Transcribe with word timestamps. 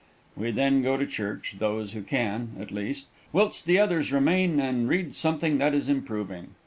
We 0.35 0.49
then 0.49 0.81
go 0.81 0.97
to 0.97 1.05
church, 1.05 1.57
those 1.59 1.91
who 1.91 2.01
can, 2.01 2.53
at 2.59 2.71
least, 2.71 3.09
whilst 3.31 3.67
the 3.67 3.77
others 3.77 4.11
remain 4.11 4.59
and 4.59 4.89
read 4.89 5.13
something 5.13 5.59
that 5.59 5.75
is 5.75 5.87
improving. 5.87 6.55